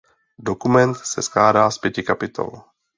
[0.39, 2.49] Dokument se skládá z pěti kapitol.